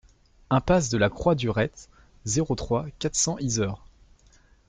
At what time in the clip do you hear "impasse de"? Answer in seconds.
0.49-0.97